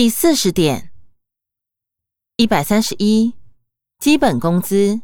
[0.00, 0.92] 第四十点，
[2.36, 3.34] 一百三十一，
[3.98, 5.00] 基本工资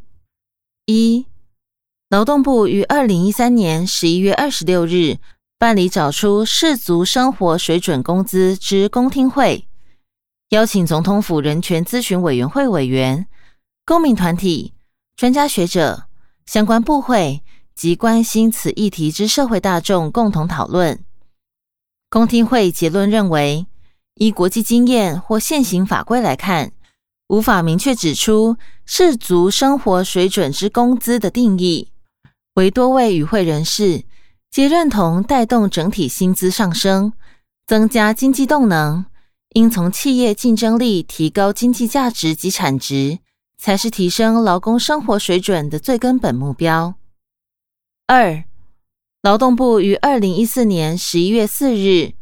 [0.85, 1.25] 一，
[2.09, 5.17] 劳动部于二零一三年十一月二十六日
[5.57, 9.67] 办理找出世足生活水准工资之公听会，
[10.51, 13.27] 邀请总统府人权咨询委员会委员、
[13.85, 14.73] 公民团体、
[15.17, 16.07] 专家学者、
[16.45, 17.43] 相关部会
[17.75, 21.03] 及关心此议题之社会大众共同讨论。
[22.09, 23.67] 公听会结论认为。
[24.15, 26.71] 依国际经验或现行法规来看，
[27.27, 28.55] 无法明确指出
[28.85, 31.89] 氏族生活水准之工资的定义。
[32.53, 34.05] 为多位与会人士
[34.49, 37.11] 皆认同，带动整体薪资上升、
[37.67, 39.05] 增加经济动能，
[39.49, 43.19] 应从企业竞争力、提高经济价值及产值，
[43.57, 46.95] 才是提升劳工生活水准的最根本目标。
[48.07, 48.45] 二，
[49.21, 52.13] 劳动部于二零一四年十一月四日。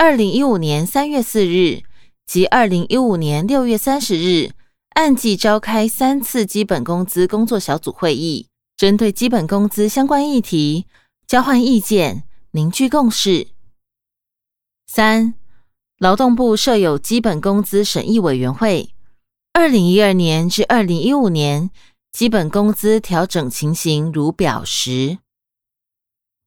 [0.00, 1.82] 二零一五年三月四日
[2.24, 4.52] 及二零一五年六月三十日，
[4.90, 10.86] 按季召开三次基本工资工作小组会议，针对基本工资相关议题
[11.26, 13.48] 交换意见，凝聚共识。
[14.86, 15.34] 三，
[15.98, 18.94] 劳动部设有基本工资审议委员会，
[19.52, 21.70] 二零一二年至二零一五年
[22.12, 25.18] 基本工资调整情形如表实。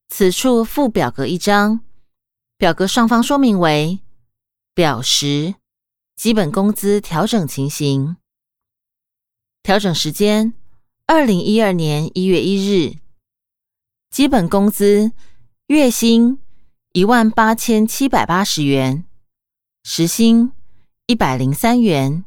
[0.07, 1.81] 此处附表格一张。
[2.61, 4.01] 表格上方说明为
[4.75, 5.55] 表十
[6.15, 8.17] 基本工资调整情形，
[9.63, 10.53] 调整时间
[11.07, 12.99] 二零一二年一月一日，
[14.11, 15.11] 基本工资
[15.65, 16.37] 月薪
[16.93, 19.05] 一万八千七百八十元，
[19.83, 20.51] 时薪
[21.07, 22.23] 一百零三元。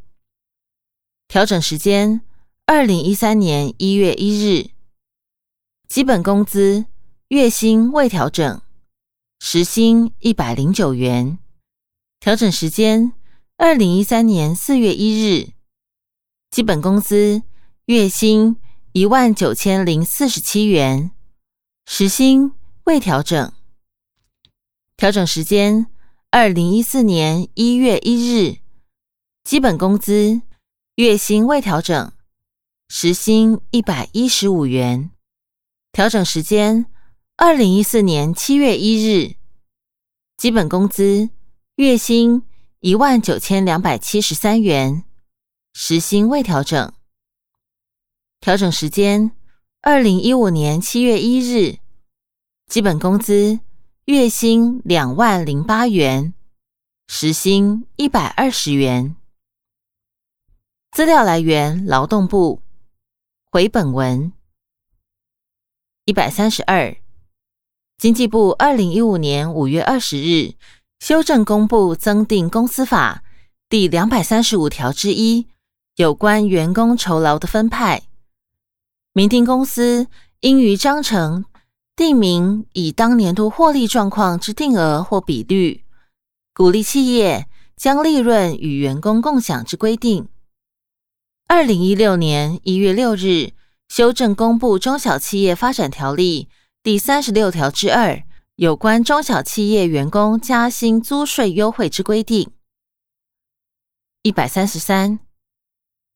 [1.28, 2.22] 调整时间
[2.66, 4.70] 二零一三年一月一日，
[5.86, 6.86] 基本工资
[7.28, 8.60] 月薪未调整。
[9.46, 11.38] 时薪一百零九元，
[12.18, 13.12] 调整时间
[13.58, 15.52] 二零一三年四月一日，
[16.50, 17.42] 基本工资
[17.84, 18.56] 月薪
[18.92, 21.10] 一万九千零四十七元，
[21.84, 22.52] 时薪
[22.84, 23.52] 未调整。
[24.96, 25.88] 调整时间
[26.30, 28.60] 二零一四年一月一日，
[29.44, 30.40] 基本工资
[30.94, 32.10] 月薪未调整，
[32.88, 35.10] 时薪一百一十五元。
[35.92, 36.86] 调整时间。
[37.36, 39.34] 二零一四年七月一日，
[40.36, 41.30] 基本工资
[41.76, 42.42] 月薪
[42.80, 45.04] 一万九千两百七十三元，
[45.72, 46.92] 时薪未调整。
[48.40, 49.32] 调整时间：
[49.80, 51.78] 二零一五年七月一日，
[52.66, 53.60] 基本工资
[54.06, 56.34] 月薪两万零八元，
[57.06, 59.16] 时薪一百二十元。
[60.90, 62.60] 资料来源：劳动部。
[63.50, 64.32] 回本文
[66.04, 67.03] 一百三十二。
[68.04, 70.56] 经济部二零一五年五月二十日
[70.98, 73.24] 修正公布增订公司法
[73.70, 75.46] 第两百三十五条之一，
[75.96, 78.02] 有关员工酬劳的分派。
[79.14, 80.06] 明定公司
[80.40, 81.46] 应于章程
[81.96, 85.84] 定明以当年度获利状况之定额或比率，
[86.52, 90.28] 鼓励企业将利润与员工共享之规定。
[91.48, 93.52] 二零一六年一月六日
[93.88, 96.50] 修正公布中小企业发展条例。
[96.84, 98.22] 第三十六条之二，
[98.56, 102.50] 有关中小企业员工加薪租税优惠之规定。
[104.20, 105.18] 一百三十三，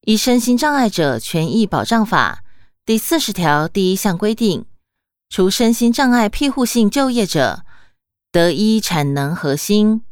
[0.03, 2.45] 依身心障碍者权益保障法
[2.85, 4.67] 第四十条第一项规定，
[5.31, 7.65] 除身心障碍庇护性就业者
[8.31, 10.03] 得依产能核薪，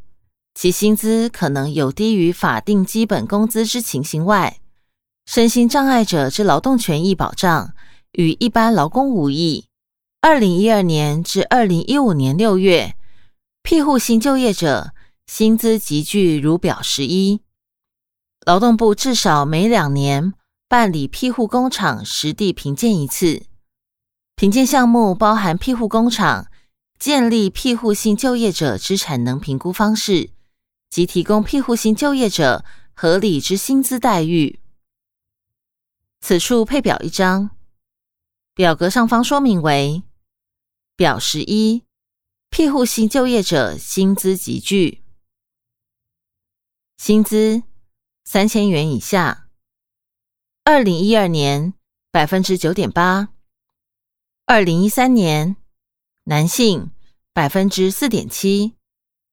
[0.54, 4.58] 其薪资可能有低于法定基本工资之情形外，
[5.26, 7.74] 身心障碍者之劳动权益保障
[8.12, 9.66] 与一般劳工无异。
[10.20, 12.96] 二零一二年至二零一五年六月，
[13.62, 14.92] 庇护性就业者
[15.26, 17.42] 薪资集聚如表十一。
[18.44, 20.34] 劳动部至少每两年
[20.68, 23.46] 办理庇护工厂实地评鉴一次，
[24.34, 26.48] 评鉴项目包含庇护工厂
[26.98, 30.30] 建立庇护性就业者之产能评估方式
[30.90, 34.58] 及提供庇护性就业者合理之薪资待遇。
[36.20, 37.50] 此处配表一张，
[38.56, 40.02] 表格上方说明为。
[40.96, 41.84] 表十一，
[42.48, 45.04] 庇护性就业者薪资集聚，
[46.96, 47.64] 薪资
[48.24, 49.50] 三千元以下。
[50.64, 51.74] 二零一二年
[52.10, 53.28] 百分之九点八，
[54.46, 55.56] 二零一三年
[56.24, 56.90] 男性
[57.34, 58.74] 百分之四点七，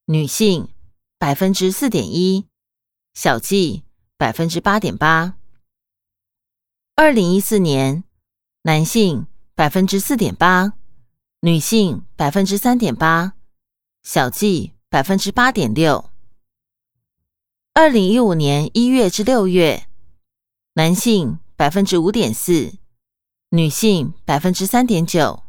[0.04, 0.68] 女性
[1.18, 2.50] 百分之四点一，
[3.14, 3.86] 小计
[4.18, 5.38] 百分之八点八。
[6.96, 8.04] 二零一四年
[8.66, 10.74] 男性百分之四点八。
[11.42, 13.34] 女性百分之三点八，
[14.02, 16.10] 小计百分之八点六。
[17.74, 19.86] 二零一五年一月至六月，
[20.76, 22.78] 男性百分之五点四，
[23.50, 25.44] 女性百分之三点九，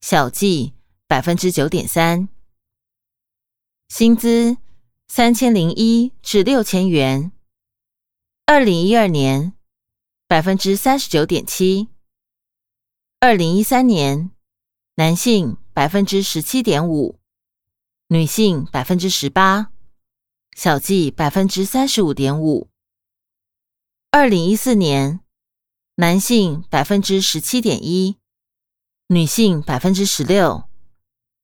[0.00, 0.72] 小计
[1.06, 2.28] 百分之九点三。
[3.88, 4.56] 薪资
[5.06, 7.30] 三千零一至六千元。
[8.46, 9.52] 二零一二年
[10.26, 11.91] 百分之三十九点七。
[13.24, 14.32] 二零一三年
[14.96, 17.20] 男性百分之十七点五，
[18.08, 19.70] 女性百分之十八。
[20.56, 22.68] 小计百分之三十五点五。
[24.10, 25.20] 二零一四年，
[25.94, 28.16] 男性百分之十七点一，
[29.06, 30.64] 女性百分之十六，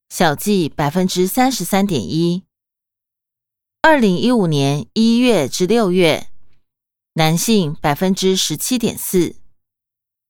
[0.09, 2.43] 小计百分之三十三点一。
[3.83, 6.27] 二零一五年一月至六月，
[7.13, 9.37] 男性百分之十七点四，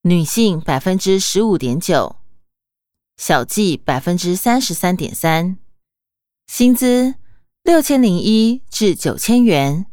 [0.02, 2.16] 女性百分之十五点九，
[3.16, 5.58] 小计百分之三十三点三。
[6.46, 7.14] 薪资。
[7.64, 9.84] 六千零一至九千元，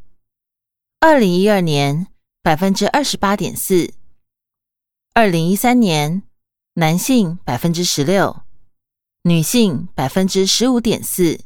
[1.01, 2.07] 二零一二年
[2.41, 3.93] 百分之二十八点四，
[5.13, 6.23] 二零一三年
[6.75, 8.43] 男性百分之十六，
[9.23, 11.41] 女性百分之十五点四，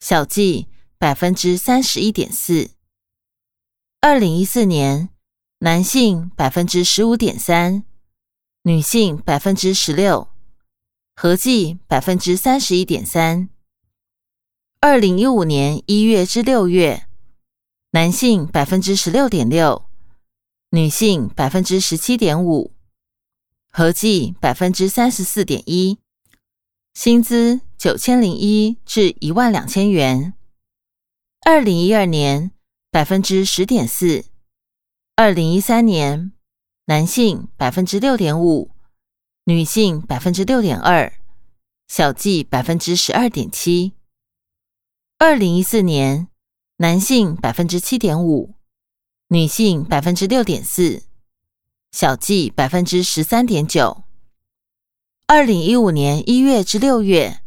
[0.00, 2.70] 小计百分之三十一点四，
[4.00, 5.10] 二零一四年
[5.64, 7.84] 男性百分之十五点三，
[8.62, 10.26] 女性百分之十六，
[11.14, 13.48] 合计百分之三十一点三。
[14.80, 17.06] 二零一五年一月至六月，
[17.92, 19.84] 男性百分之十六点六，
[20.70, 22.72] 女性百分之十七点五，
[23.70, 26.00] 合计百分之三十四点一。
[26.92, 30.34] 薪资九千零一至一万两千元。
[31.46, 32.50] 二零一二年
[32.90, 34.24] 百分之十点四，
[35.14, 36.32] 二零一三年
[36.86, 38.70] 男性百分之六点五，
[39.44, 41.12] 女性百分之六点二，
[41.86, 43.92] 小计百分之十二点七。
[45.18, 46.28] 二零一四年，
[46.78, 48.54] 男性百分之七点五，
[49.28, 51.02] 女性百分之六点四，
[51.90, 54.04] 小计百分之十三点九。
[55.26, 57.42] 二零一五年一月至六月，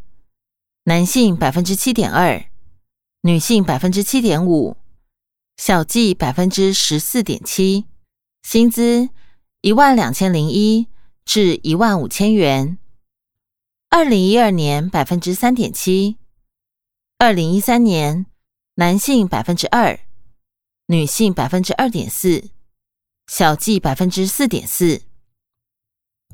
[0.83, 2.45] 男性百分之七点二，
[3.21, 4.77] 女性百分之七点五，
[5.57, 7.85] 小计百分之十四点七。
[8.43, 9.09] 薪资
[9.61, 10.87] 一万两千零一
[11.25, 12.77] 至一万五千元。
[13.89, 16.17] 二零一二年百分之三点七。
[17.17, 18.25] 二零一三年，
[18.75, 19.99] 男性百分之二，
[20.87, 22.49] 女性百分之二点四，
[23.25, 25.01] 小计百分之四点四。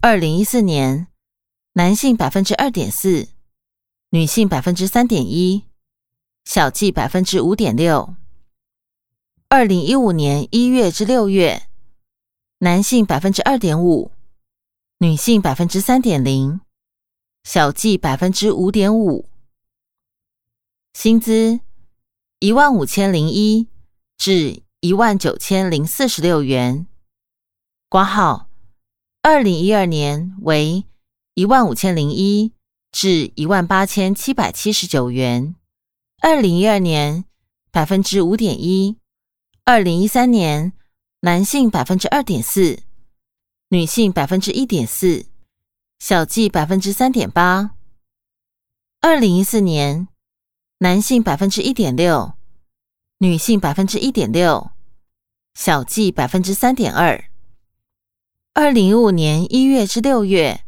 [0.02, 1.08] 二零一四年，
[1.74, 3.30] 男性百分之二点四，
[4.10, 5.66] 女性百分之三点一，
[6.44, 8.16] 小计百分之五点六。
[9.54, 11.64] 二零一五年一月至六月，
[12.60, 14.10] 男性百分之二点五，
[15.00, 16.62] 女性百分之三点零，
[17.44, 19.28] 小计百分之五点五。
[20.94, 21.60] 薪资
[22.40, 23.68] 一万五千零一
[24.18, 26.88] 至一万九千零四十六元。
[27.90, 28.48] 挂号
[29.22, 30.86] 二零一二年为
[31.34, 32.54] 一万五千零一
[32.94, 35.54] 至一万八千七百七十九元。
[36.22, 37.26] 二零一二年
[37.70, 39.01] 百分之五点一。
[39.66, 40.74] 二零一三年
[41.22, 42.84] 男性百分之二点四，
[43.70, 45.26] 女性百分之一点四，
[46.00, 47.72] 小计百分之三点八。
[49.02, 50.08] 二零一四年。
[50.84, 52.34] 男性百分之一点六，
[53.20, 54.72] 女性百分之一点六，
[55.54, 57.24] 小计百分之三点二。
[58.56, 60.66] 二零一五年一月至六月，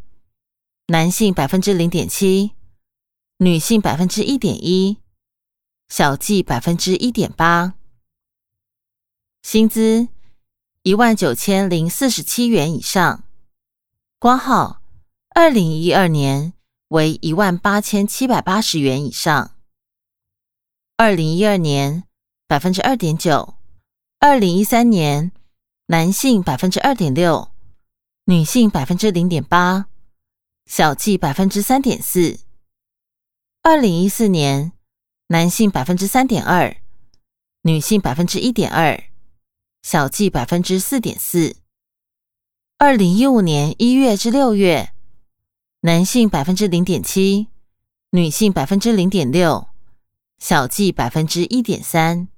[0.86, 2.52] 男性百分之零点七，
[3.38, 5.00] 女性百分之一点一，
[5.90, 7.74] 小计百分之一点八。
[9.44, 10.08] 薪资
[10.84, 13.26] 一万九千零四十七元以上。
[14.18, 14.82] 挂号
[15.36, 16.54] 二零一二年
[16.88, 19.52] 为一万八千七百八十元以上。
[20.96, 22.06] 二零一二年
[22.48, 23.56] 百分之二点九，
[24.20, 25.34] 二零一三年
[25.88, 27.52] 男性百分之二点六，
[28.24, 29.88] 女性百分之零点八，
[30.66, 32.40] 小计百分之三点四。
[33.62, 34.72] 二零一四年
[35.28, 36.78] 男性百分之三点二，
[37.64, 39.04] 女性百分之一点二，
[39.84, 41.58] 小计百分之四点四。
[42.78, 44.94] 二零一五年一月至六月，
[45.82, 47.50] 男性百分之零点七，
[48.12, 49.68] 女性百分之零点六。
[50.40, 52.30] 小计百分之一点三。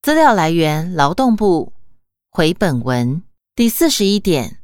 [0.00, 1.72] 资料来源：劳动部。
[2.30, 3.24] 回本文
[3.56, 4.60] 第四十一点，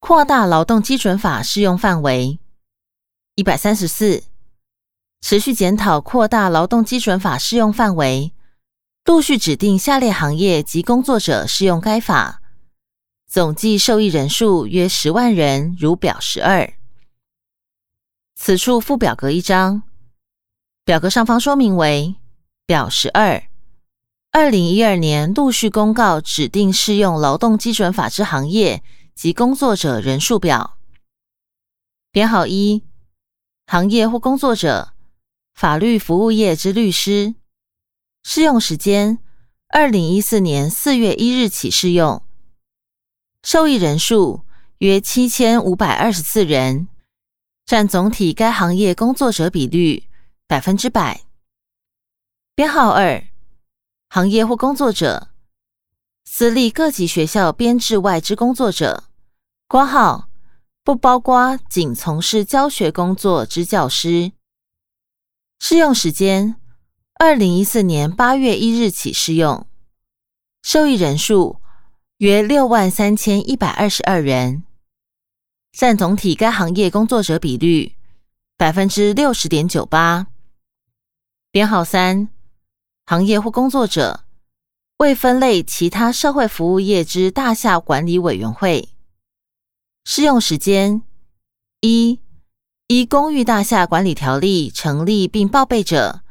[0.00, 2.38] 扩大劳动基准法适用范围。
[3.34, 4.24] 一百三十四，
[5.20, 8.32] 持续检讨扩大劳动基准法适用范围，
[9.04, 12.40] 陆续指定下列行业及工作者适用该法，
[13.26, 16.72] 总计受益人数约十万人，如表十二。
[18.36, 19.82] 此处附表格一张。
[20.84, 22.14] 表格上方说明为
[22.64, 23.44] 表十二，
[24.30, 28.82] 二零一二年陆续公告指定适用劳动基准法之行业
[29.14, 30.78] 及工作者人数表。
[32.10, 32.84] 编号一，
[33.66, 34.92] 行业或工作者，
[35.54, 37.34] 法律服务业之律师，
[38.22, 39.18] 适用时间
[39.68, 42.22] 二零一四年四月一日起适用，
[43.42, 44.44] 受益人数
[44.78, 46.88] 约七千五百二十四人，
[47.66, 50.04] 占总体该行业工作者比率
[50.46, 51.22] 百分之百。
[52.54, 53.24] 编号二。
[54.08, 55.30] 行业或工作者，
[56.26, 59.04] 私立各级学校编制外之工作者，
[59.66, 60.28] 挂号
[60.84, 64.32] 不包括仅从事教学工作之教师。
[65.58, 66.56] 适用时间：
[67.24, 69.64] 二零一四年八月一日起适用。
[70.60, 71.60] 受益人数
[72.16, 74.64] 约六万三千一百二十二人，
[75.70, 77.92] 占总体该行业工作者比率
[78.56, 80.26] 百分之六十点九八。
[81.52, 82.28] 编号三。
[83.06, 84.24] 行业或工作者
[84.96, 88.88] 未分类其他社会服务业之大厦管理委员会
[90.04, 91.02] 适用时间：
[91.82, 92.18] 一、
[92.88, 96.22] 依公寓大厦管理条例成立并报备者，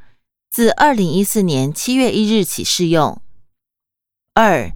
[0.51, 3.21] 自二零一四年七月一日起适用；
[4.33, 4.73] 二、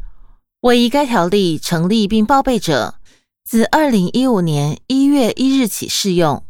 [0.62, 3.02] 未依该条例成立并报备者，
[3.44, 6.46] 自二零一五年一月一日起适用。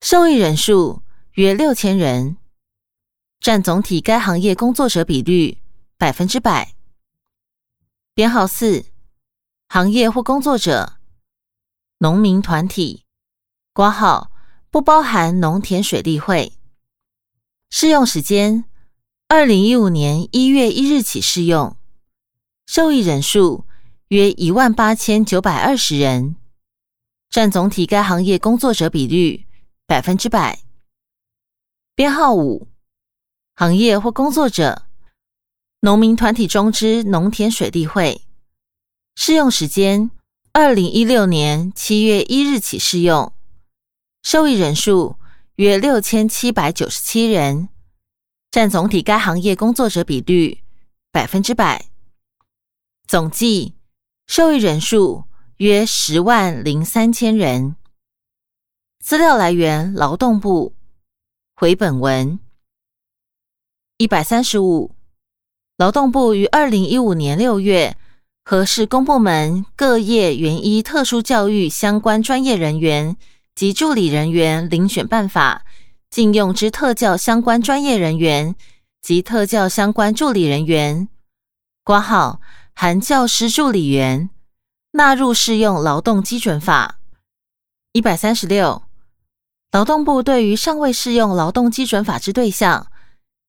[0.00, 2.38] 受益人数约六千人。
[3.38, 5.58] 占总体该行业工作者比率
[5.96, 6.74] 百分之百。
[8.14, 8.86] 编号四，
[9.68, 10.94] 行业或工作者，
[11.98, 13.04] 农民团体，
[13.72, 14.32] 挂号
[14.72, 16.54] 不包含农田水利会。
[17.78, 18.64] 适用时间：
[19.28, 21.76] 二零一五年一月一日起适用。
[22.64, 23.66] 受益人数
[24.08, 26.36] 约一万八千九百二十人，
[27.28, 29.44] 占总体该行业工作者比率
[29.86, 30.60] 百分之百。
[31.94, 32.66] 编号五。
[33.54, 34.86] 行业或工作者，
[35.80, 38.22] 农民团体中之农田水利会，
[39.14, 40.10] 适用时间
[40.54, 43.34] 二零一六年七月一日起适用，
[44.22, 45.16] 受益人数
[45.56, 47.70] 约六千七百九十七人，
[48.50, 50.62] 占总体该行业工作者比率
[51.10, 51.86] 百分之百，
[53.08, 53.74] 总计
[54.26, 55.24] 受益人数
[55.56, 57.74] 约十万零三千人。
[59.02, 60.74] 资料来源：劳动部。
[61.54, 62.38] 回本文。
[63.96, 64.94] 一百三十五，
[65.78, 67.96] 劳动部于二零一五年六月
[68.44, 73.16] 核视公部门各业原依特殊教育相关专业人员
[73.56, 75.64] 及助理人员遴选办法，
[76.10, 78.54] 禁用之特教相关专业人员
[79.00, 81.08] 及特教相关助理人员
[81.82, 82.40] （挂号
[82.74, 84.28] 含教师助理员）
[84.92, 86.98] 纳入适用劳动基准法。
[87.92, 88.82] 一百三十六，
[89.72, 92.88] 劳动部对于尚未适用劳动基准法之对象。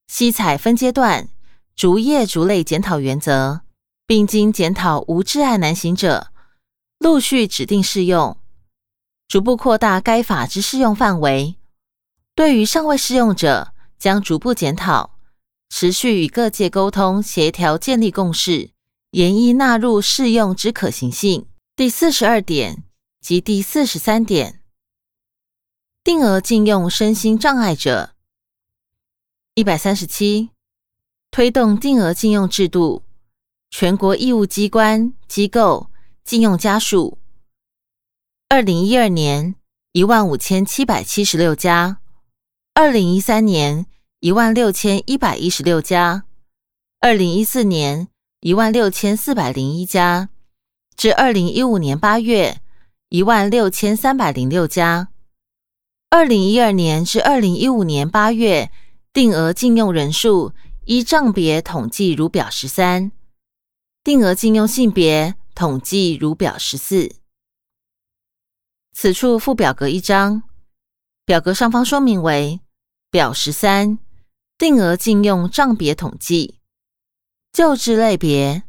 [0.07, 1.27] 悉采分阶段、
[1.75, 3.59] 逐业逐类检讨原则，
[4.05, 6.27] 并经检讨无挚爱难行者，
[6.97, 8.37] 陆续指定适用，
[9.27, 11.55] 逐步扩大该法之适用范围。
[12.33, 15.17] 对于尚未适用者，将逐步检讨，
[15.69, 18.71] 持续与各界沟通协调，建立共识，
[19.11, 21.47] 研议纳入适用之可行性。
[21.75, 22.83] 第四十二点
[23.19, 24.61] 及第四十三点，
[26.03, 28.11] 定额禁用身心障碍者。
[29.55, 30.51] 一百三十七，
[31.31, 33.03] 推动定额禁用制度，
[33.69, 35.89] 全国义务机关机构
[36.23, 37.17] 禁用家属，
[38.49, 39.55] 二零一二年
[39.91, 41.99] 一万五千七百七十六家，
[42.73, 43.85] 二零一三年
[44.21, 46.23] 一万六千一百一十六家，
[47.01, 48.07] 二零一四年
[48.39, 50.29] 一万六千四百零一家，
[50.95, 52.61] 至二零一五年八月
[53.09, 55.09] 一万六千三百零六家，
[56.09, 58.71] 二零一二年至二零一五年八月。
[59.13, 60.53] 定额禁用人数
[60.85, 63.11] 依账别统计如表十三，
[64.03, 67.15] 定额禁用性别统计如表十四。
[68.99, 70.41] 此处附表格一张，
[71.23, 72.61] 表格上方说明为
[73.11, 73.99] 表十三，
[74.57, 76.57] 定额禁用账别统计，
[77.53, 78.63] 就职类别，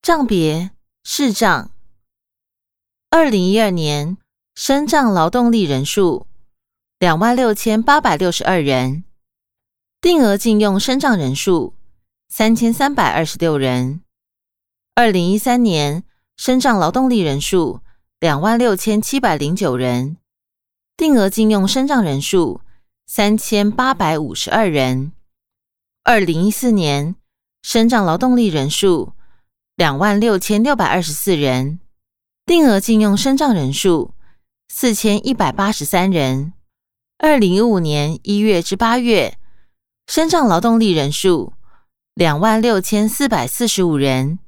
[0.00, 0.70] 账别
[1.04, 1.70] 市账。
[3.10, 4.16] 二零一二年
[4.54, 6.26] 升账劳动力人数
[6.98, 9.04] 两万六千八百六十二人。
[10.00, 11.74] 定额禁用身障人数
[12.30, 14.00] 三千三百二十六人。
[14.94, 16.02] 二零一三年
[16.38, 17.82] 身障劳动力人数
[18.20, 20.16] 两万六千七百零九人，
[20.96, 22.60] 定额禁用身障人数
[23.06, 25.12] 三千八百五十二人。
[26.02, 27.14] 二零一四年
[27.62, 29.12] 身障劳动力人数
[29.76, 31.78] 两万六千六百二十四人，
[32.44, 34.14] 定额禁用身障人数
[34.68, 36.52] 四千一百八十三人。
[37.18, 39.38] 二零一五年一月至八月。
[40.08, 41.52] 身障劳动力人数
[42.14, 44.38] 两万六千四百四十五人，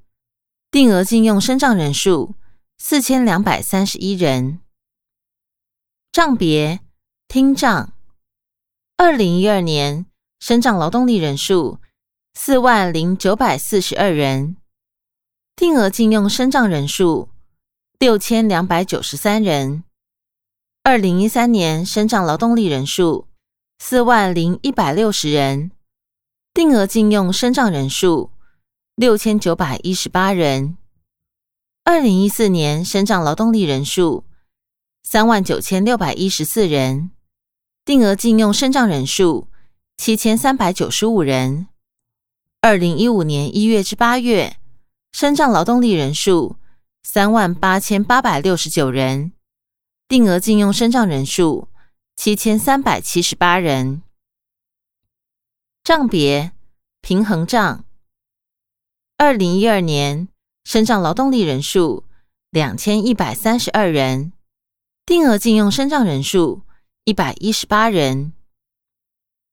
[0.70, 2.34] 定额禁用身障人数
[2.82, 4.58] 四千两百三十一人。
[6.10, 6.80] 障别
[7.28, 7.92] 听障，
[8.96, 10.06] 二零一二年
[10.40, 11.78] 身障劳动力人数
[12.32, 14.56] 四万零九百四十二人，
[15.54, 17.28] 定额禁用身障人数
[17.98, 19.84] 六千两百九十三人。
[20.82, 23.28] 二零一三年身障劳动力人数
[23.78, 25.70] 四万零一百六十人。
[26.54, 28.30] 定额禁用身障人数
[28.96, 30.78] 六千九百一十八人。
[31.84, 34.24] 二零一四年身障劳动力人数
[35.02, 37.10] 三万九千六百一十四人，
[37.84, 39.48] 定额禁用身障人数
[39.96, 41.68] 七千三百九十五人。
[42.60, 44.58] 二零一五年一月至八月，
[45.10, 46.56] 身障劳动力人数
[47.02, 49.32] 三万八千八百六十九人，
[50.06, 51.68] 定额禁用身障人数
[52.14, 54.02] 七千三百七十八人。
[55.82, 56.52] 障别
[57.00, 57.84] 平衡障，
[59.16, 60.28] 二零一二年
[60.70, 62.04] 身障劳动力人数
[62.52, 64.32] 两千一百三十二人，
[65.04, 66.62] 定额禁用身障人数
[67.02, 68.32] 一百一十八人。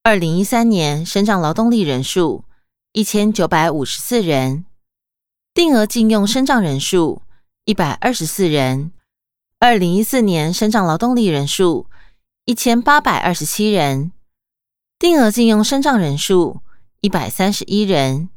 [0.03, 2.45] 二零一三年身障劳动力人数
[2.91, 4.65] 一千九百五十四人，
[5.55, 7.23] 定额禁用身障人数
[7.65, 8.91] 一百二十四人。
[9.59, 11.87] 二零一四年身障劳动力人数
[12.45, 14.11] 一千八百二十七人。
[14.99, 16.61] 定额禁用身障人数
[17.01, 18.29] 一百三十一人。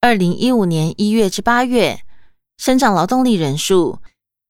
[0.00, 2.04] 二零一五年一月至八月，
[2.58, 4.00] 生长劳动力人数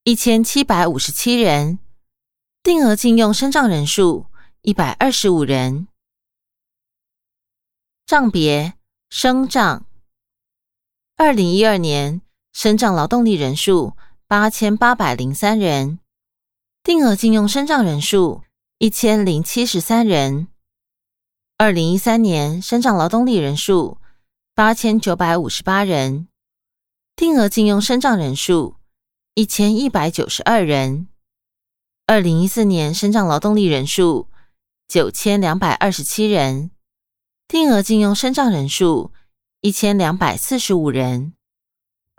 [0.03, 1.79] 一千七百五十七人。
[2.63, 4.27] 定额禁用生长人数
[4.63, 5.89] 一百二十五人。
[8.07, 8.73] 账别
[9.11, 9.85] 生障。
[11.17, 12.23] 二零一二年
[12.53, 13.95] 生长劳动力人数
[14.27, 15.99] 八千八百零三人。
[16.83, 18.43] 定额禁用生长人数
[18.79, 20.49] 一千零七十三人。
[21.59, 23.99] 二零一三年生长劳动力人数
[24.55, 26.29] 八千九百五十八人，
[27.19, 28.77] 定额禁用身障人数
[29.35, 31.09] 一千一百九十二人。
[32.07, 34.29] 二零一四年身障劳动力人数
[34.87, 36.71] 九千两百二十七人，
[37.49, 39.11] 定额禁用身障人数
[39.63, 41.33] 一千两百四十五人。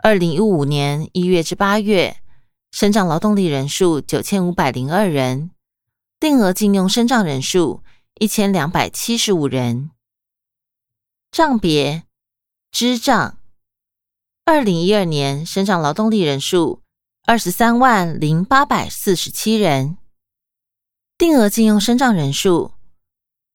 [0.02, 2.18] 二零一五年一月至八月，
[2.70, 5.50] 身障劳动力人数九千五百零二人，
[6.20, 7.82] 定额禁用身障人数。
[8.16, 9.92] 一千两百七十五人。
[11.32, 12.02] 障别
[12.70, 13.38] 支障，
[14.52, 16.82] 二零一二年身障劳动力人数
[17.24, 19.96] 二十三万零八百四十七人，
[21.16, 22.72] 定额禁用身障人数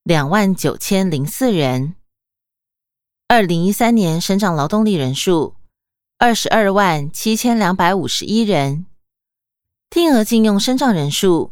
[0.03, 1.95] 两万九千零四人。
[3.27, 5.55] 二零一三年身障劳动力人数
[6.17, 8.85] 二十二万七千两百五十一人，
[9.89, 11.51] 定额禁用身障人数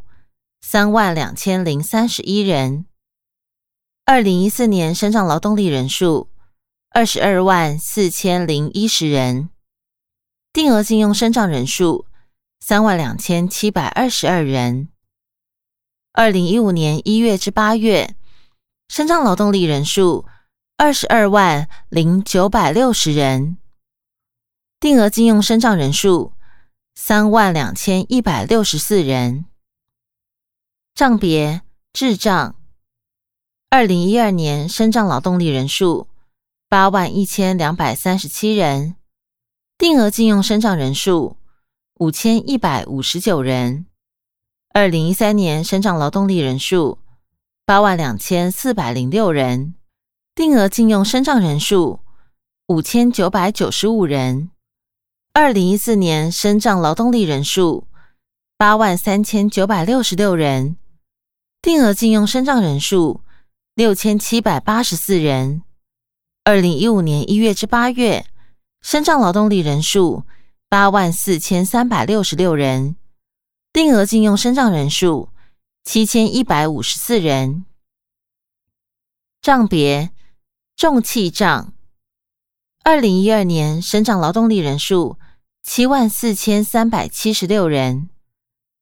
[0.62, 2.86] 三万两千零三十一人。
[4.06, 6.30] 二零一四年身障劳动力人数
[6.96, 9.50] 二十二万四千零一十人，
[10.54, 12.06] 定额禁用身障人数
[12.60, 14.90] 三万两千七百二十二人。
[16.12, 18.16] 二零一五年一月至八月，
[18.88, 20.28] 身障劳动力人数
[20.78, 23.58] 二十二万零九百六十人，
[24.80, 26.34] 定额禁用身障人数
[26.94, 29.46] 三万两千一百六十四人。
[30.94, 32.56] 账别智障。
[33.72, 36.08] 二零一二年身障劳动力人数
[36.74, 38.96] 八万一千两百三十七人，
[39.78, 41.38] 定额禁用身障人数
[42.00, 43.86] 五千一百五十九人。
[44.74, 46.98] 二零一三年身障劳动力人数
[47.64, 49.76] 八万两千四百零六人，
[50.34, 52.00] 定额禁用身障人数
[52.66, 54.50] 五千九百九十五人。
[55.32, 57.86] 二零一四年身障劳动力人数
[58.58, 60.78] 八万三千九百六十六人，
[61.62, 63.22] 定额禁用身障人数。
[63.76, 65.62] 六千七百八十四人。
[66.46, 68.26] 二零一五年一月至八月，
[68.82, 70.24] 身障劳动力人数
[70.68, 72.98] 八万四千三百六十六人，
[73.72, 75.30] 定额禁用身障人数
[75.86, 77.64] 七千一百五十四人。
[79.42, 80.12] 障别
[80.76, 81.72] 重气障。
[82.84, 85.18] 二零一二年身障劳动力人数
[85.64, 88.10] 七万四千三百七十六人，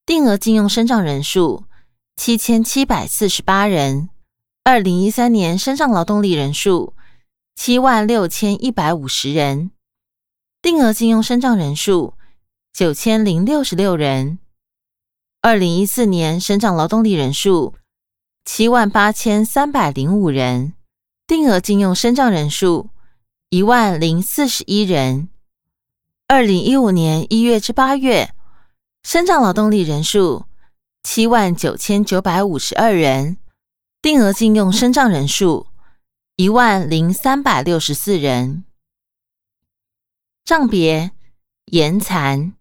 [0.04, 1.65] 定额禁用身障人数
[2.15, 4.10] 七千七百四十八人。
[4.63, 6.95] 二零一三年身障劳动力人数
[7.63, 9.69] 七万六千一百五十人，
[10.63, 12.15] 定额禁用身障人数
[12.74, 14.39] 九千零六十六人。
[15.43, 17.76] 二零一四年身障劳动力人数
[18.43, 20.74] 七万八千三百零五人，
[21.28, 22.89] 定额禁用身障人数
[23.52, 25.30] 一万零四十一人。
[26.28, 28.34] 二零一五年一月至八月，
[29.04, 30.45] 身障劳动力人数
[31.04, 33.38] 七万九千九百五十二人。
[34.02, 35.67] 定额禁用身障人数
[36.41, 38.65] 一万零三百六十四人。
[40.43, 41.12] 账别
[41.65, 42.54] 延残。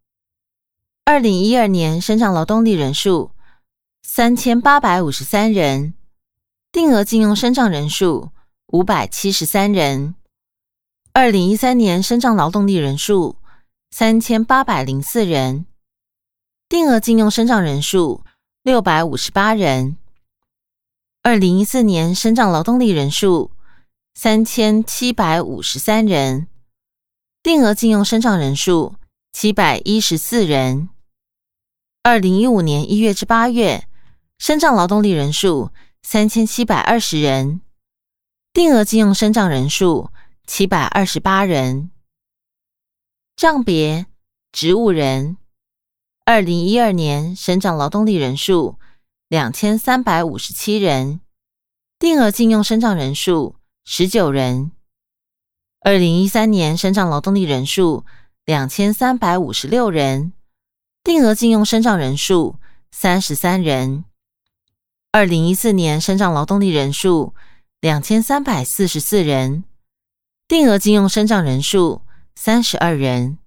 [1.07, 3.31] 二零一二年生长劳动力人数
[4.03, 5.95] 三千八百五十三人，
[6.71, 8.33] 定额禁用生长人数
[8.67, 10.15] 五百七十三人。
[11.15, 13.39] 二零一三年生长劳动力人数
[13.91, 15.65] 三千八百零四人，
[16.69, 18.25] 定额禁用生长人数
[18.63, 19.97] 六百五十八人。
[21.23, 23.53] 二零一四年生长劳动力人数
[24.23, 26.47] 三千七百五十三人，
[27.43, 28.97] 定额禁用生长人数
[29.33, 30.91] 七百一十四人。
[32.03, 33.89] 二零一五年一月至八月，
[34.37, 37.63] 生长劳动力人数三千七百二十人，
[38.53, 40.11] 定额禁用生长人数
[40.47, 41.91] 七百二十八人。
[43.35, 44.05] 账别
[44.53, 45.39] 植物人，
[46.27, 48.79] 二零一二年生长劳动力人数
[49.29, 51.23] 两千三百五十七人，
[51.99, 54.73] 定额禁用生长人数十九人。
[55.81, 58.05] 二零一三年生长劳动力人数
[58.45, 60.33] 两千三百五十六人。
[61.03, 62.57] 定额禁用生长人数
[62.91, 64.05] 三十三人。
[65.13, 67.35] 二零一四年生长劳动力人数
[67.81, 69.65] 两千三百四十四人，
[70.47, 72.03] 定额禁用生长人数
[72.35, 73.39] 三十二人。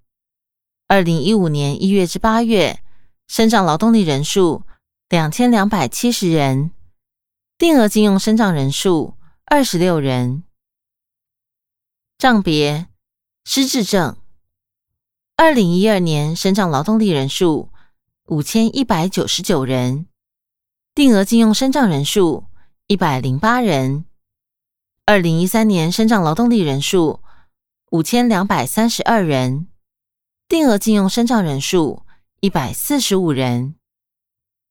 [0.87, 2.79] 二零一五年一月至八月
[3.27, 4.63] 生长劳动力人数
[5.07, 6.71] 两千两百七十人，
[7.59, 9.13] 定额禁用生长人数
[9.45, 10.43] 二十六人。
[12.17, 12.87] 账别
[13.43, 14.15] 失智症。
[15.35, 17.69] 二零一二年生长劳动力人数
[18.27, 20.07] 五千一百九十九人，
[20.95, 22.45] 定额禁用生长人数
[22.87, 24.05] 一百零八人。
[25.05, 27.19] 二零一三年生长劳动力人数
[27.91, 29.67] 五千两百三十二人，
[30.47, 32.05] 定额禁用生长人数
[32.39, 33.75] 一百四十五人。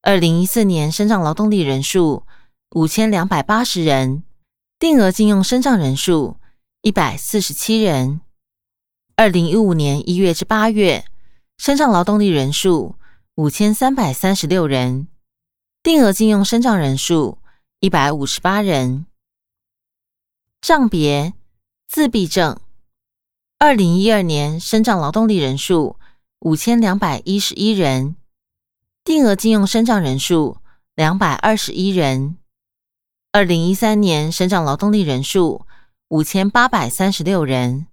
[0.01, 2.25] 二零一四年生长劳动力人数
[2.71, 4.23] 五千两百八十人，
[4.83, 6.35] 定额禁用生长人数
[6.81, 8.19] 一百四十七人。
[9.15, 11.05] 二零一五年一月至八月，
[11.57, 12.97] 生长劳动力人数
[13.35, 15.07] 五千三百三十六人，
[15.81, 17.37] 定额禁用生长人数
[17.79, 19.05] 一百五十八人。
[20.59, 21.33] 账别
[21.87, 22.59] 自闭症，
[23.59, 25.95] 二零一二年生长劳动力人数
[26.39, 28.17] 五千两百一十一人，
[29.05, 30.57] 定额禁用生长人数
[30.93, 32.35] 两百二十一人。
[33.35, 35.65] 二零一三年生长劳动力人数
[36.09, 37.87] 五千八百三十六人。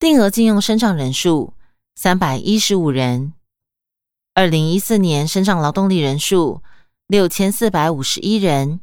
[0.00, 1.54] 定额禁用生长人数
[1.94, 3.32] 三百一十五人。
[4.34, 6.64] 二零一四年生长劳动力人数
[7.06, 8.80] 六千四百五十一人，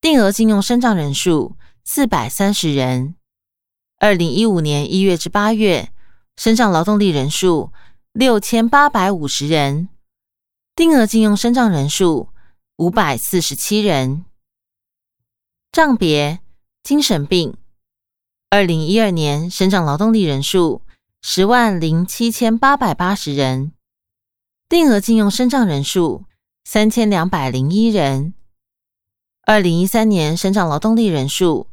[0.00, 3.14] 定额禁用生长人数四百三十人。
[4.00, 5.92] 二零一五年一月至八月
[6.36, 7.70] 生长劳动力人数
[8.10, 9.90] 六千八百五十人，
[10.74, 12.30] 定额禁用生长人数
[12.78, 14.24] 五百四十七人。
[15.74, 16.38] 账别
[16.84, 17.56] 精神病。
[18.48, 20.82] 二零一二年生长劳动力人数
[21.20, 23.72] 十万零七千八百八十人，
[24.68, 26.26] 定额禁用生长人数
[26.62, 28.34] 三千两百零一人。
[29.42, 31.66] 二零一三年生长劳动力人数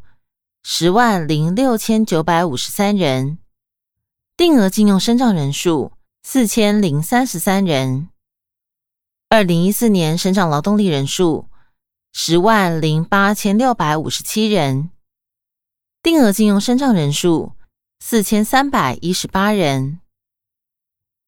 [0.64, 3.38] 十万零六千九百五十三人，
[4.36, 5.92] 定额禁用生长人数
[6.24, 8.10] 四千零三十三人。
[9.30, 11.46] 二零一四年生长劳动力人数
[12.14, 14.90] 十万零八千六百五十七人。
[16.04, 17.54] 定额禁用生长人数
[18.00, 20.00] 四千三百一十八人。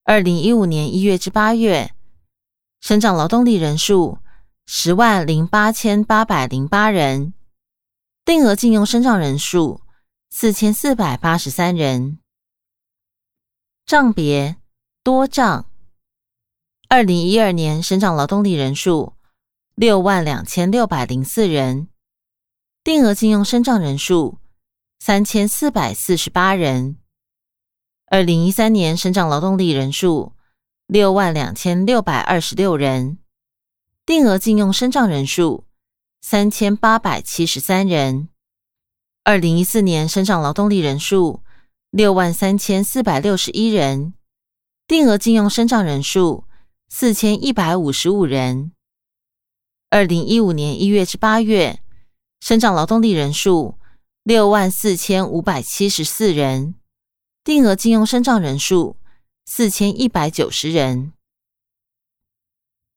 [0.04, 1.94] 二零一五年一月至八月，
[2.82, 4.18] 生长劳动力人数
[4.66, 7.34] 十万零八千八百零八人，
[8.26, 9.82] 定额禁用生长人数
[10.30, 12.20] 四千四百八十三人。
[13.86, 14.58] 账别
[15.04, 15.66] 多账。
[16.90, 19.14] 二零一二年生长劳动力人数
[19.76, 21.88] 六万两千六百零四人，
[22.84, 24.38] 定额禁用生长人数。
[25.00, 26.98] 三千四百四十八人。
[28.06, 30.34] 二零一三年生长劳动力人数
[30.86, 33.18] 六万两千六百二十六人，
[34.06, 35.66] 定额禁用生长人数
[36.22, 38.30] 三千八百七十三人。
[39.24, 41.42] 二零一四年生长劳动力人数
[41.90, 44.14] 六万三千四百六十一人，
[44.88, 46.46] 定额禁用生长人数
[46.88, 48.72] 四千一百五十五人。
[49.94, 51.80] 二零一五年一月至八月
[52.40, 53.78] 生长劳动力人数。
[54.24, 56.74] 六万四千五百七十四人，
[57.44, 58.96] 定额禁用生长人数
[59.46, 61.14] 四千一百九十人。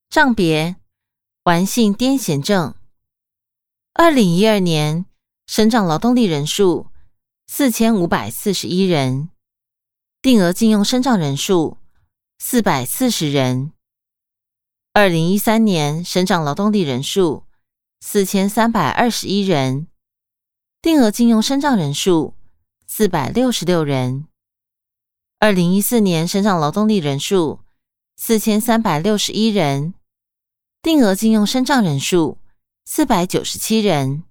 [0.09, 0.77] 账别
[1.43, 2.75] 完性癫痫症，
[3.93, 5.05] 二零一二年
[5.47, 6.87] 生长劳动力人数
[7.47, 9.29] 四千五百四十一人，
[10.23, 11.77] 定额禁用生长人数
[12.39, 13.73] 四百四十人。
[14.99, 17.45] 二零一三年生长劳动力人数
[18.01, 19.89] 四千三百二十一人。
[20.81, 22.33] 定额禁用生长人数
[22.87, 24.27] 四百六十六人。
[25.39, 27.61] 二零一四年身障劳动力人数
[28.17, 29.93] 四千三百六十一人，
[30.81, 32.39] 定额禁用身障人数
[32.87, 34.25] 四百九十七人。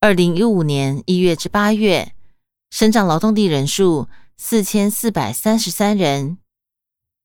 [0.00, 2.12] 二零一五年一月至八月，
[2.70, 4.06] 身障劳动力人数
[4.36, 6.36] 四千四百三十三人，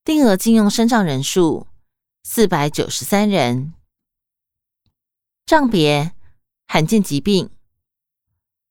[0.05, 1.67] 定额禁用身障人数
[2.29, 3.73] 四百九十三人。
[5.45, 6.11] 障别
[6.67, 7.49] 罕见疾病，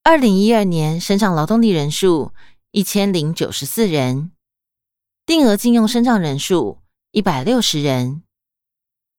[0.03, 2.31] 二零一二年身障劳动力人数。
[2.69, 4.31] 一千零九十四人，
[5.25, 6.77] 定额禁用身障人数
[7.11, 8.21] 一百六十人。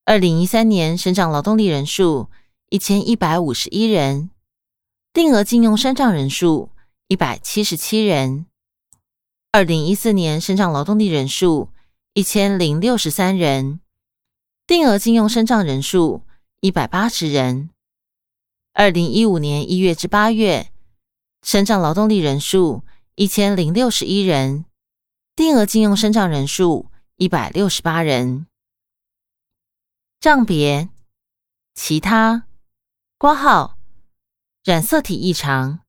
[0.04, 2.30] 二零一三年身障劳动力人数
[2.68, 4.30] 一千一百五十一人，
[5.12, 6.70] 定额禁用身障人数
[7.08, 8.46] 一百七十七人。
[9.50, 11.70] 二零一四年身障劳动力人数
[12.14, 13.80] 一千零六十三人，
[14.68, 16.24] 定额禁用身障人数
[16.60, 17.70] 一百八十人。
[18.74, 20.70] 二零一五年一月至八月，
[21.42, 22.84] 身障劳动力人数。
[23.14, 24.66] 一千零六十一人，
[25.34, 28.46] 定额禁用身障人数一百六十八人。
[30.20, 30.90] 账别
[31.74, 32.44] 其他
[33.16, 33.78] 挂号
[34.62, 35.80] 染色体异常、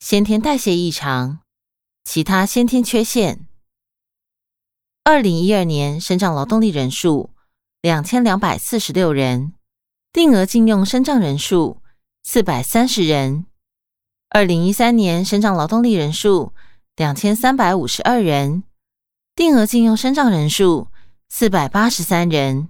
[0.00, 1.40] 先天代谢异常、
[2.02, 3.46] 其他先天缺陷。
[5.04, 7.30] 二零一二年身障劳动力人数
[7.82, 9.52] 两千两百四十六人，
[10.12, 11.82] 定额禁用身障人数
[12.22, 13.44] 四百三十人。
[14.30, 16.54] 二零一三年身障劳动力人数。
[16.96, 18.64] 两千三百五十二人，
[19.34, 20.88] 定额禁用身障人数
[21.30, 22.68] 四百八十三人。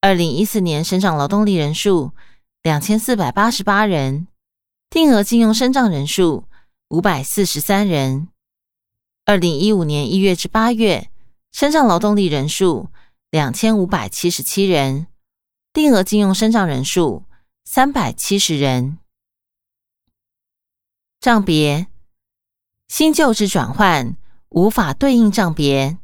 [0.00, 2.12] 二零一四年身障劳动力人数
[2.62, 4.28] 两千四百八十八人，
[4.88, 6.44] 定额禁用身障人数
[6.88, 8.28] 五百四十三人。
[9.26, 11.10] 二零一五年一月至八月，
[11.52, 12.88] 身障劳动力人数
[13.30, 15.06] 两千五百七十七人，
[15.74, 17.24] 定额禁用身障人数
[17.64, 18.98] 三百七十人。
[21.20, 21.88] 账别。
[22.88, 24.16] 新旧之转换
[24.48, 25.98] 无法对应账别。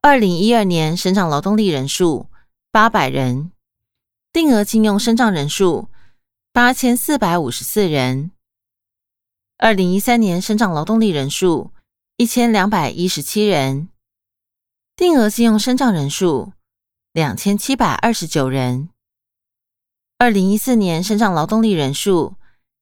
[0.00, 2.30] 二零一二年身障劳动力人数
[2.70, 3.52] 八百人，
[4.32, 5.90] 定额禁用身障人数
[6.52, 8.30] 八千四百五十四人。
[9.58, 11.72] 二零一三年身障劳动力人数
[12.16, 13.90] 一千两百一十七人，
[14.96, 16.52] 定额信用身障人数
[17.12, 18.90] 两千七百二十九人。
[20.18, 22.36] 二零一四年身障劳动力人数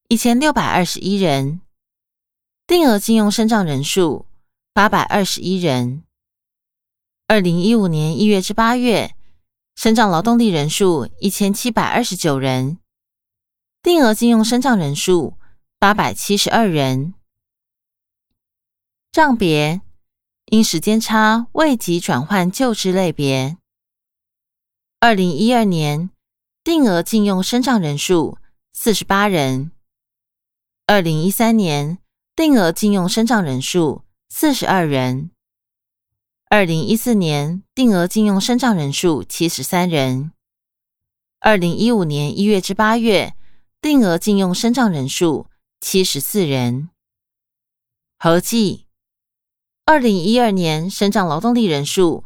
[0.09, 1.63] 一千六百二十一人。
[2.67, 4.27] 定额信用身障人数
[4.75, 6.05] 八百二十一人。
[7.29, 9.15] 二零一五年一月至八月，
[9.75, 12.77] 身障劳动力人数一千七百二十九人，
[13.83, 15.39] 定额禁用身障人数
[15.79, 17.15] 八百七十二人。
[19.11, 19.81] 账别
[20.53, 23.57] 因时间差未及转换救治类别。
[25.01, 26.11] 二零一二年
[26.63, 28.39] 定额禁用身障人数
[28.73, 29.73] 四十八人。
[30.87, 32.03] 二零一三年。
[32.35, 35.31] 定额禁用身障人数四十二人。
[36.49, 40.33] 二零一四年定额禁用身障人数七十三人。
[41.41, 43.35] 二零一五年一月至八月
[43.83, 45.47] 定额禁用身障人数
[45.79, 46.89] 七十四人。
[48.19, 48.82] 合计
[49.85, 52.23] 二零一二年身障劳动力人数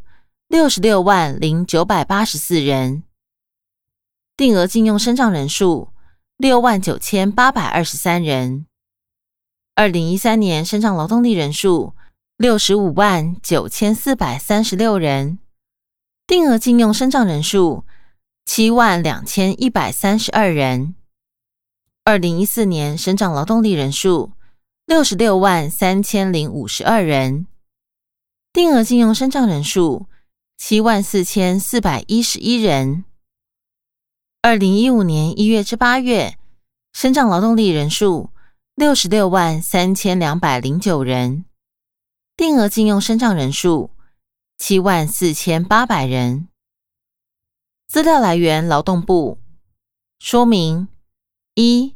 [0.46, 3.02] 六十六万零九百八十四人。
[4.36, 5.88] 定额禁用身障人数
[6.36, 8.66] 六万九千八百二十三人。
[9.74, 11.94] 二零一三年身障劳动力人数
[12.36, 15.38] 六十五万九千四百三十六人，
[16.26, 17.84] 定额禁用身障人数
[18.44, 20.94] 七万两千一百三十二人。
[22.04, 24.32] 二零一四年身障劳动力人数
[24.86, 27.48] 六十六万三千零五十二人，
[28.52, 30.06] 定额禁用身障人数
[30.56, 33.04] 七万四千四百一十一人。
[34.42, 36.38] 二零一五年一月至八月
[36.92, 38.30] 身障劳动力人数。
[38.76, 41.46] 六十六万三千两百零九人，
[42.36, 43.90] 定额禁用身障人数
[44.58, 46.46] 七万四千八百人。
[47.88, 49.38] 资料来源：劳动部。
[50.18, 50.88] 说明：
[51.54, 51.94] 一、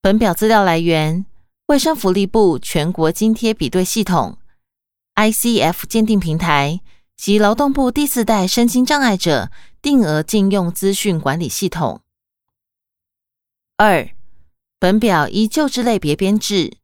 [0.00, 1.26] 本表资料来源：
[1.66, 4.38] 卫生福利部全国津贴比对系统
[5.14, 6.80] （ICF） 鉴定平台
[7.16, 9.50] 及劳动部第四代身心障碍者
[9.80, 12.02] 定额禁用资讯管理系统。
[13.76, 14.10] 二。
[14.78, 16.76] 本表依旧制类别编制，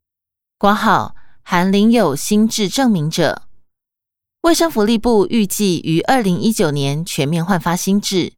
[0.57, 3.43] 挂号含领有新制证明者。
[4.41, 8.33] 卫生福利部预计于二零一九年全面换发新制，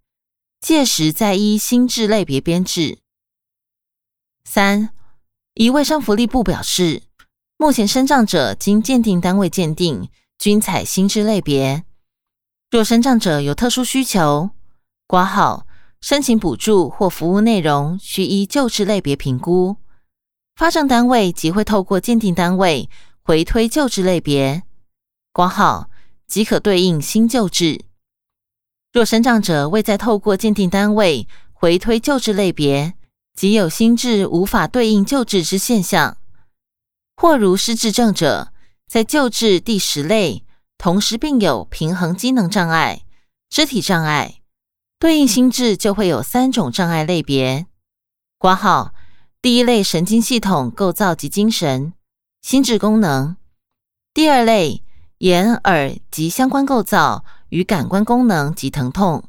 [0.60, 2.98] 届时再依新制类别编制。
[4.42, 4.92] 三，
[5.54, 7.02] 一卫生福利部表示，
[7.58, 11.84] 目前身障者经鉴定单位鉴定，均采新制类别。
[12.70, 14.50] 若身障者有特殊需求，
[15.06, 15.66] 挂号。
[16.00, 19.76] 申请补助或服务内容需依旧治类别评估，
[20.56, 22.90] 发证单位即会透过鉴定单位
[23.22, 24.64] 回推旧治类别，
[25.32, 25.88] 挂号
[26.26, 27.84] 即可对应新旧制。
[28.92, 32.94] 若生长者未再透过鉴定单位回推旧制类别，
[33.34, 36.16] 即有心智无法对应旧治之现象；
[37.16, 38.52] 或如失智症者，
[38.86, 40.44] 在旧治第十类
[40.76, 43.04] 同时并有平衡机能障碍、
[43.48, 44.42] 肢体障碍，
[44.98, 47.66] 对应心智就会有三种障碍类别。
[48.38, 48.92] 挂号
[49.40, 51.94] 第一类神经系统构造及精神
[52.42, 53.36] 心智功能，
[54.12, 54.84] 第二类
[55.18, 59.24] 眼耳及相关构造与感官功能及疼痛，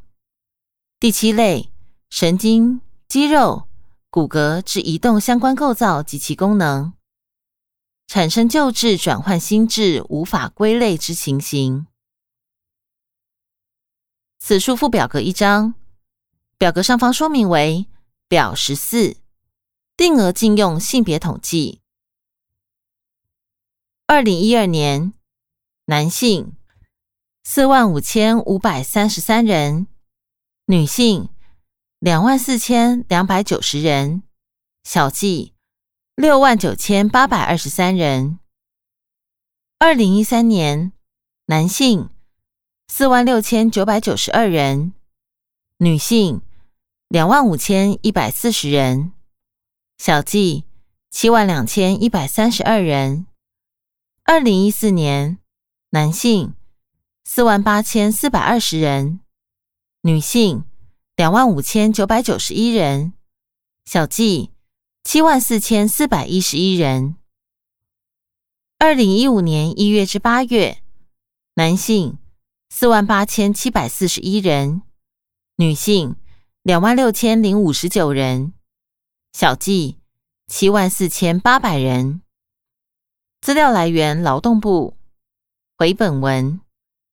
[0.99, 1.71] 第七类
[2.09, 3.67] 神经肌肉。
[4.13, 6.93] 骨骼之移动相关构造及其功能，
[8.05, 11.87] 产生旧质转换新质无法归类之情形。
[14.37, 15.73] 此处附表格一张，
[16.59, 17.87] 表格上方说明为
[18.27, 19.17] 表十四，
[19.97, 21.81] 定额禁用性别统计。
[24.05, 25.13] 二零一二年，
[25.85, 26.55] 男性
[27.43, 29.87] 四万五千五百三十三人，
[30.67, 31.32] 女性。
[32.03, 34.23] 两万四千两百九十人，
[34.83, 35.53] 小计
[36.15, 38.39] 六万九千八百二十三人。
[39.79, 40.91] 二零一三年，
[41.45, 42.09] 男性
[42.89, 44.91] 四万六千九百九十二人，
[45.77, 46.41] 女性
[47.07, 49.13] 两万五千一百四十人，
[49.97, 50.65] 小计
[51.09, 53.27] 七万两千一百三十二人。
[54.25, 55.37] 二零一四年，
[55.91, 56.53] 男性
[57.23, 59.21] 四万八千四百二十人，
[60.01, 60.65] 女性。
[61.15, 63.13] 两万五千九百九十一人，
[63.85, 64.49] 小计
[65.03, 67.17] 七万四千四百一十一人。
[68.79, 70.81] 二零一五年一月至八月，
[71.53, 72.17] 男性
[72.71, 74.81] 四万八千七百四十一人，
[75.57, 76.15] 女性
[76.63, 78.53] 两万六千零五十九人，
[79.33, 79.99] 小计
[80.47, 82.23] 七万四千八百人。
[83.39, 84.97] 资料来源：劳动部。
[85.77, 86.59] 回本文。